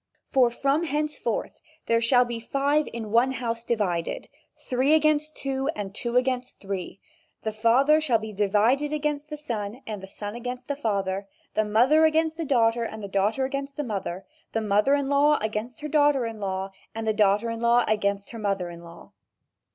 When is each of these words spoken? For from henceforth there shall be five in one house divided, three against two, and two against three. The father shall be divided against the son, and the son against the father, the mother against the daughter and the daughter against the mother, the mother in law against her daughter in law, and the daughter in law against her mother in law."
For 0.31 0.49
from 0.49 0.85
henceforth 0.85 1.61
there 1.85 2.01
shall 2.01 2.25
be 2.25 2.39
five 2.39 2.87
in 2.91 3.11
one 3.11 3.33
house 3.33 3.63
divided, 3.63 4.29
three 4.67 4.95
against 4.95 5.37
two, 5.37 5.67
and 5.75 5.93
two 5.93 6.15
against 6.17 6.59
three. 6.59 6.99
The 7.43 7.51
father 7.53 8.01
shall 8.01 8.17
be 8.17 8.33
divided 8.33 8.91
against 8.91 9.29
the 9.29 9.37
son, 9.37 9.83
and 9.85 10.01
the 10.01 10.07
son 10.07 10.33
against 10.33 10.67
the 10.67 10.75
father, 10.75 11.27
the 11.53 11.65
mother 11.65 12.03
against 12.03 12.35
the 12.35 12.45
daughter 12.45 12.81
and 12.83 13.03
the 13.03 13.07
daughter 13.07 13.45
against 13.45 13.75
the 13.77 13.83
mother, 13.83 14.25
the 14.53 14.59
mother 14.61 14.95
in 14.95 15.07
law 15.07 15.37
against 15.39 15.81
her 15.81 15.87
daughter 15.87 16.25
in 16.25 16.39
law, 16.39 16.71
and 16.95 17.05
the 17.05 17.13
daughter 17.13 17.51
in 17.51 17.59
law 17.59 17.85
against 17.87 18.31
her 18.31 18.39
mother 18.39 18.71
in 18.71 18.81
law." 18.81 19.11